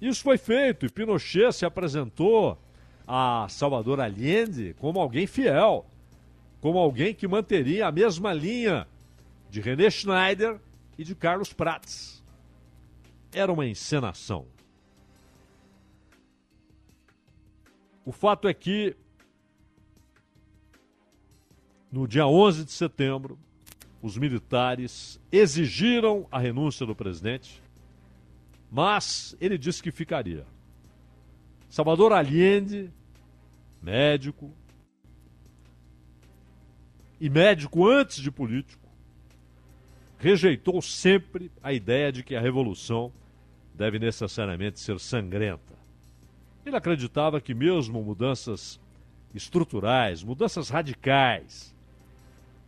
Isso 0.00 0.22
foi 0.22 0.36
feito 0.36 0.86
e 0.86 0.90
Pinochet 0.90 1.52
se 1.52 1.64
apresentou 1.64 2.58
a 3.06 3.46
Salvador 3.48 4.00
Allende 4.00 4.74
como 4.78 5.00
alguém 5.00 5.26
fiel, 5.26 5.86
como 6.60 6.78
alguém 6.78 7.14
que 7.14 7.26
manteria 7.26 7.86
a 7.86 7.92
mesma 7.92 8.32
linha 8.32 8.86
de 9.50 9.60
René 9.60 9.90
Schneider 9.90 10.60
e 10.98 11.04
de 11.04 11.14
Carlos 11.14 11.52
Prats. 11.52 12.22
Era 13.32 13.52
uma 13.52 13.66
encenação. 13.66 14.46
O 18.10 18.12
fato 18.12 18.48
é 18.48 18.52
que, 18.52 18.96
no 21.92 22.08
dia 22.08 22.26
11 22.26 22.64
de 22.64 22.72
setembro, 22.72 23.38
os 24.02 24.18
militares 24.18 25.20
exigiram 25.30 26.26
a 26.28 26.40
renúncia 26.40 26.84
do 26.84 26.92
presidente, 26.92 27.62
mas 28.68 29.36
ele 29.40 29.56
disse 29.56 29.80
que 29.80 29.92
ficaria. 29.92 30.44
Salvador 31.68 32.12
Allende, 32.12 32.90
médico, 33.80 34.52
e 37.20 37.30
médico 37.30 37.88
antes 37.88 38.16
de 38.16 38.32
político, 38.32 38.88
rejeitou 40.18 40.82
sempre 40.82 41.48
a 41.62 41.72
ideia 41.72 42.10
de 42.10 42.24
que 42.24 42.34
a 42.34 42.40
revolução 42.40 43.12
deve 43.72 44.00
necessariamente 44.00 44.80
ser 44.80 44.98
sangrenta. 44.98 45.79
Ele 46.64 46.76
acreditava 46.76 47.40
que, 47.40 47.54
mesmo 47.54 48.02
mudanças 48.02 48.78
estruturais, 49.34 50.22
mudanças 50.22 50.68
radicais, 50.68 51.74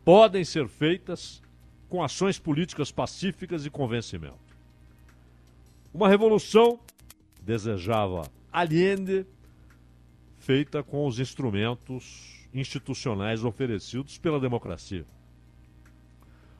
podem 0.04 0.44
ser 0.44 0.68
feitas 0.68 1.42
com 1.88 2.02
ações 2.02 2.38
políticas 2.38 2.90
pacíficas 2.90 3.66
e 3.66 3.70
convencimento. 3.70 4.38
Uma 5.92 6.08
revolução, 6.08 6.80
desejava 7.42 8.22
Allende, 8.50 9.26
feita 10.38 10.82
com 10.82 11.06
os 11.06 11.18
instrumentos 11.18 12.48
institucionais 12.52 13.44
oferecidos 13.44 14.18
pela 14.18 14.40
democracia. 14.40 15.04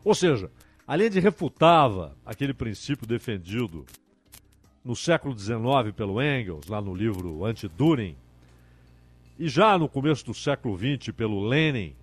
Ou 0.05 0.15
seja, 0.15 0.51
Allende 0.87 1.21
refutava 1.21 2.17
aquele 2.27 2.53
princípio 2.53 3.07
defendido 3.07 3.87
no 4.85 4.97
século 4.97 5.39
XIX 5.39 5.63
pelo 5.95 6.21
Engels, 6.21 6.67
lá 6.67 6.81
no 6.81 6.95
livro 6.95 7.45
Anti-Düring, 7.45 8.17
e 9.39 9.49
já 9.49 9.79
no 9.79 9.89
começo 9.89 10.25
do 10.27 10.35
século 10.35 10.77
XX 10.77 11.15
pelo 11.15 11.47
Lenin, 11.47 11.95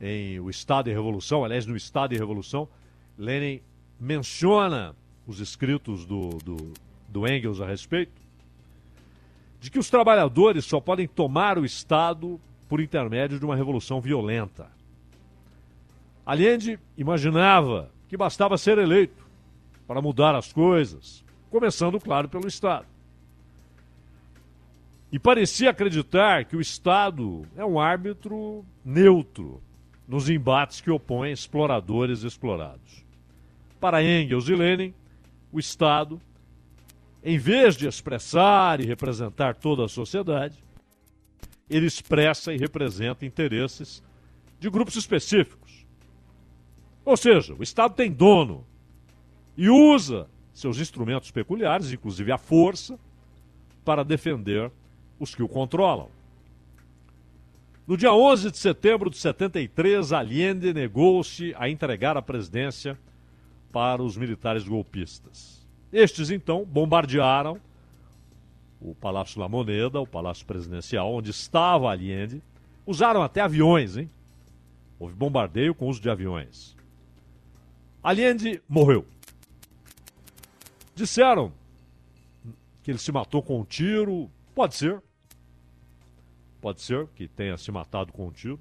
em 0.00 0.38
O 0.40 0.50
Estado 0.50 0.90
e 0.90 0.92
Revolução, 0.92 1.44
aliás, 1.44 1.66
no 1.66 1.76
Estado 1.76 2.14
e 2.14 2.18
Revolução, 2.18 2.68
Lenin 3.16 3.60
menciona 3.98 4.94
os 5.26 5.40
escritos 5.40 6.04
do, 6.04 6.30
do, 6.38 6.72
do 7.08 7.26
Engels 7.26 7.60
a 7.60 7.66
respeito, 7.66 8.12
de 9.60 9.70
que 9.70 9.78
os 9.78 9.88
trabalhadores 9.88 10.64
só 10.64 10.80
podem 10.80 11.08
tomar 11.08 11.58
o 11.58 11.64
Estado 11.64 12.38
por 12.68 12.80
intermédio 12.80 13.38
de 13.38 13.44
uma 13.44 13.56
revolução 13.56 14.00
violenta. 14.00 14.70
Allende 16.24 16.78
imaginava 16.96 17.90
que 18.08 18.16
bastava 18.16 18.58
ser 18.58 18.78
eleito 18.78 19.26
para 19.86 20.02
mudar 20.02 20.34
as 20.34 20.52
coisas, 20.52 21.24
começando, 21.50 22.00
claro, 22.00 22.28
pelo 22.28 22.46
Estado. 22.46 22.86
E 25.10 25.18
parecia 25.18 25.70
acreditar 25.70 26.44
que 26.44 26.56
o 26.56 26.60
Estado 26.60 27.46
é 27.56 27.64
um 27.64 27.78
árbitro 27.78 28.64
neutro 28.84 29.62
nos 30.06 30.28
embates 30.28 30.80
que 30.80 30.90
opõem 30.90 31.32
exploradores 31.32 32.22
e 32.22 32.26
explorados. 32.26 33.04
Para 33.80 34.02
Engels 34.02 34.48
e 34.48 34.54
Lenin, 34.54 34.94
o 35.52 35.58
Estado, 35.58 36.20
em 37.24 37.38
vez 37.38 37.76
de 37.76 37.86
expressar 37.86 38.80
e 38.80 38.86
representar 38.86 39.54
toda 39.54 39.84
a 39.84 39.88
sociedade, 39.88 40.62
ele 41.68 41.86
expressa 41.86 42.52
e 42.52 42.58
representa 42.58 43.26
interesses 43.26 44.02
de 44.58 44.70
grupos 44.70 44.96
específicos 44.96 45.66
ou 47.06 47.16
seja, 47.16 47.54
o 47.54 47.62
Estado 47.62 47.94
tem 47.94 48.10
dono 48.10 48.66
e 49.56 49.70
usa 49.70 50.26
seus 50.56 50.80
instrumentos 50.80 51.30
peculiares, 51.30 51.92
inclusive 51.92 52.32
a 52.32 52.38
força, 52.38 52.98
para 53.84 54.02
defender 54.02 54.72
os 55.20 55.34
que 55.34 55.42
o 55.42 55.48
controlam. 55.48 56.08
No 57.86 57.94
dia 57.94 58.12
11 58.12 58.50
de 58.50 58.56
setembro 58.56 59.10
de 59.10 59.18
73, 59.18 60.12
Allende 60.12 60.72
negou-se 60.72 61.54
a 61.58 61.68
entregar 61.68 62.16
a 62.16 62.22
presidência 62.22 62.98
para 63.70 64.02
os 64.02 64.16
militares 64.16 64.66
golpistas. 64.66 65.64
Estes, 65.92 66.30
então, 66.30 66.64
bombardearam 66.64 67.60
o 68.80 68.94
Palácio 68.94 69.38
La 69.38 69.48
Moneda, 69.48 70.00
o 70.00 70.06
Palácio 70.06 70.46
Presidencial, 70.46 71.12
onde 71.12 71.30
estava 71.30 71.90
Allende. 71.90 72.42
Usaram 72.86 73.22
até 73.22 73.42
aviões, 73.42 73.98
hein? 73.98 74.10
Houve 74.98 75.14
bombardeio 75.14 75.74
com 75.74 75.86
uso 75.86 76.00
de 76.00 76.08
aviões. 76.08 76.74
Allende 78.02 78.62
morreu. 78.66 79.04
Disseram 80.96 81.52
que 82.82 82.90
ele 82.90 82.98
se 82.98 83.12
matou 83.12 83.42
com 83.42 83.60
um 83.60 83.64
tiro. 83.64 84.30
Pode 84.54 84.74
ser. 84.74 85.02
Pode 86.58 86.80
ser 86.80 87.06
que 87.08 87.28
tenha 87.28 87.58
se 87.58 87.70
matado 87.70 88.14
com 88.14 88.26
um 88.26 88.32
tiro. 88.32 88.58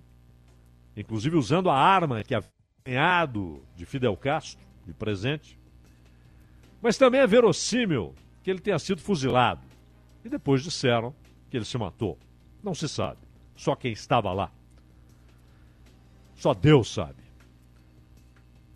Inclusive 0.97 1.37
usando 1.37 1.69
a 1.69 1.77
arma 1.77 2.21
que 2.25 2.35
havia 2.35 2.51
ganhado 2.83 3.63
de 3.73 3.85
Fidel 3.85 4.17
Castro, 4.17 4.61
de 4.85 4.93
presente. 4.93 5.57
Mas 6.81 6.97
também 6.97 7.21
é 7.21 7.27
verossímil 7.27 8.13
que 8.43 8.51
ele 8.51 8.59
tenha 8.59 8.79
sido 8.79 9.01
fuzilado. 9.01 9.61
E 10.23 10.27
depois 10.27 10.61
disseram 10.61 11.15
que 11.49 11.55
ele 11.55 11.65
se 11.65 11.77
matou. 11.77 12.19
Não 12.61 12.75
se 12.75 12.89
sabe. 12.89 13.19
Só 13.55 13.77
quem 13.77 13.93
estava 13.93 14.33
lá. 14.33 14.51
Só 16.35 16.53
Deus 16.53 16.93
sabe. 16.93 17.23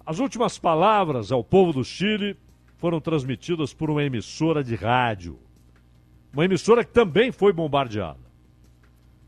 As 0.05 0.19
últimas 0.19 0.57
palavras 0.57 1.29
ao 1.29 1.43
povo 1.43 1.73
do 1.73 1.83
Chile 1.83 2.37
foram 2.79 2.99
transmitidas 3.01 3.73
por 3.73 3.89
uma 3.89 4.03
emissora 4.03 4.63
de 4.63 4.73
rádio. 4.73 5.37
Uma 6.33 6.45
emissora 6.45 6.83
que 6.83 6.91
também 6.91 7.31
foi 7.31 7.51
bombardeada. 7.51 8.29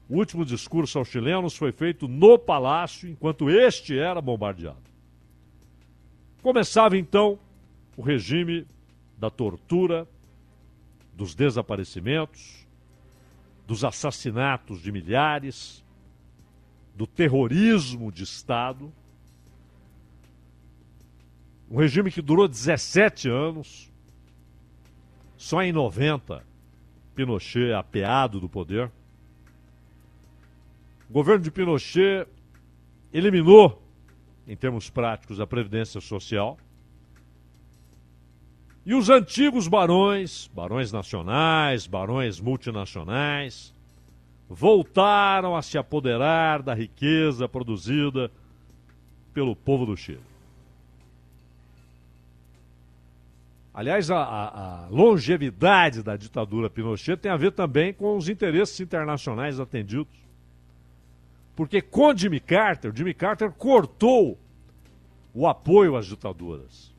O 0.10 0.16
último 0.16 0.46
discurso 0.46 0.98
aos 0.98 1.10
chilenos 1.10 1.56
foi 1.56 1.72
feito 1.72 2.08
no 2.08 2.40
palácio 2.40 3.10
enquanto 3.10 3.50
este 3.50 3.98
era 3.98 4.22
bombardeado. 4.22 4.90
Começava 6.42 6.98
então 6.98 7.38
o 7.96 8.02
regime 8.02 8.66
da 9.18 9.30
tortura, 9.30 10.08
dos 11.14 11.36
desaparecimentos, 11.36 12.66
dos 13.68 13.84
assassinatos 13.84 14.82
de 14.82 14.92
milhares, 14.92 15.84
do 16.96 17.06
terrorismo 17.06 18.12
de 18.12 18.24
Estado 18.24 18.92
um 21.72 21.78
regime 21.78 22.12
que 22.12 22.22
durou 22.22 22.50
17 22.50 23.30
anos. 23.30 23.90
Só 25.38 25.64
em 25.64 25.72
90, 25.72 26.44
Pinochet 27.16 27.72
apeado 27.72 28.42
do 28.42 28.50
poder. 28.50 28.92
O 31.10 31.14
governo 31.14 31.42
de 31.42 31.50
Pinochet 31.50 32.28
eliminou, 33.14 33.82
em 34.46 34.56
termos 34.56 34.90
práticos, 34.90 35.40
a 35.40 35.48
Previdência 35.48 36.02
Social. 36.02 36.58
E 38.86 38.94
os 38.94 39.10
antigos 39.10 39.68
barões, 39.68 40.52
barões 40.54 40.92
nacionais, 40.92 41.88
barões 41.88 42.40
multinacionais, 42.42 43.74
voltaram 44.50 45.56
a 45.56 45.62
se 45.62 45.78
apoderar 45.78 46.62
da 46.62 46.74
riqueza 46.74 47.48
produzida 47.48 48.30
pelo 49.34 49.56
povo 49.56 49.86
do 49.86 49.96
Chile. 49.96 50.31
Aliás, 53.74 54.12
a, 54.12 54.18
a, 54.18 54.86
a, 54.86 54.88
longevidade 54.90 56.04
da 56.04 56.18
ditadura 56.18 56.70
Pinochet 56.70 57.16
tem 57.16 57.32
a 57.32 57.38
ver 57.38 57.52
também 57.52 57.94
com 57.94 58.18
os 58.18 58.28
interesses 58.28 58.80
internacionais 58.82 59.60
atendidos. 59.60 60.20
Porque 61.56 61.82
com 61.82 62.16
Jimmy 62.16 62.40
Carter, 62.40 62.94
Jimmy 62.94 63.14
Carter 63.14 63.52
cortou 63.52 64.38
o 65.34 65.48
apoio 65.48 65.96
às 65.96 66.06
ditaduras. 66.06 66.94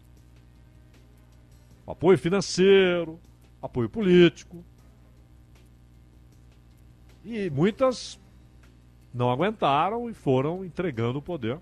O 1.85 1.91
apoio 1.91 2.17
financeiro, 2.17 3.21
apoio 3.61 3.89
político. 3.89 4.65
E 7.25 7.51
muitas 7.51 8.19
não 9.13 9.31
aguentaram 9.31 10.09
e 10.09 10.15
foram 10.15 10.65
entregando 10.65 11.19
o 11.19 11.23
poder, 11.23 11.59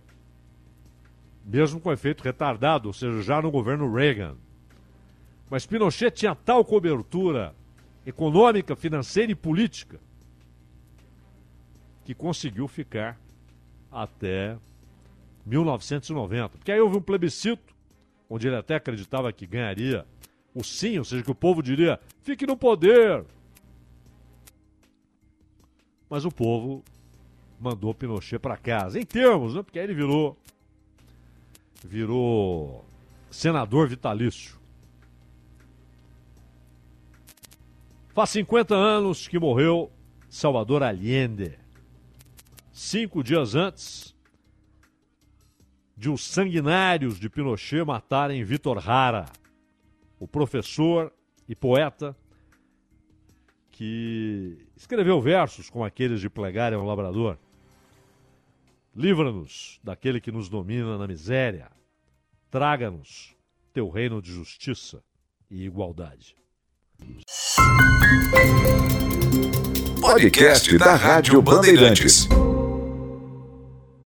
mesmo 1.44 1.80
com 1.80 1.92
efeito 1.92 2.22
retardado, 2.22 2.86
ou 2.88 2.92
seja, 2.92 3.20
já 3.22 3.42
no 3.42 3.50
governo 3.50 3.92
Reagan. 3.92 4.36
Mas 5.50 5.66
Pinochet 5.66 6.12
tinha 6.12 6.34
tal 6.34 6.64
cobertura 6.64 7.54
econômica, 8.06 8.76
financeira 8.76 9.32
e 9.32 9.34
política 9.34 10.00
que 12.04 12.14
conseguiu 12.14 12.68
ficar 12.68 13.20
até 13.90 14.56
1990. 15.44 16.50
Porque 16.50 16.70
aí 16.70 16.80
houve 16.80 16.98
um 16.98 17.02
plebiscito, 17.02 17.74
onde 18.28 18.46
ele 18.46 18.56
até 18.56 18.76
acreditava 18.76 19.32
que 19.32 19.44
ganharia 19.44 20.06
o 20.54 20.62
sim, 20.62 20.98
ou 20.98 21.04
seja, 21.04 21.22
que 21.24 21.30
o 21.30 21.34
povo 21.34 21.62
diria: 21.62 21.98
fique 22.22 22.46
no 22.46 22.56
poder. 22.56 23.24
Mas 26.08 26.24
o 26.24 26.30
povo 26.30 26.84
mandou 27.60 27.92
Pinochet 27.92 28.38
para 28.38 28.56
casa, 28.56 28.98
em 28.98 29.04
termos, 29.04 29.54
né? 29.54 29.62
Porque 29.62 29.78
aí 29.78 29.84
ele 29.84 29.94
virou 29.94 30.36
virou 31.84 32.84
senador 33.30 33.88
vitalício. 33.88 34.59
Faz 38.12 38.30
50 38.30 38.74
anos 38.74 39.28
que 39.28 39.38
morreu 39.38 39.88
Salvador 40.28 40.82
Allende. 40.82 41.56
Cinco 42.72 43.22
dias 43.22 43.54
antes 43.54 44.16
de 45.96 46.10
os 46.10 46.26
sanguinários 46.26 47.20
de 47.20 47.30
Pinochet 47.30 47.84
matarem 47.84 48.42
Vitor 48.42 48.78
Hara, 48.78 49.26
o 50.18 50.26
professor 50.26 51.12
e 51.48 51.54
poeta 51.54 52.16
que 53.70 54.66
escreveu 54.76 55.20
versos 55.20 55.70
como 55.70 55.84
aqueles 55.84 56.20
de 56.20 56.28
Plegária 56.28 56.76
ao 56.76 56.84
Labrador. 56.84 57.38
Livra-nos 58.92 59.78
daquele 59.84 60.20
que 60.20 60.32
nos 60.32 60.48
domina 60.48 60.98
na 60.98 61.06
miséria. 61.06 61.70
Traga-nos 62.50 63.36
teu 63.72 63.88
reino 63.88 64.20
de 64.20 64.32
justiça 64.32 65.00
e 65.48 65.64
igualdade. 65.64 66.34
Podcast 70.00 70.76
da 70.78 70.94
Rádio 70.94 71.40
Bandeirantes. 71.40 72.28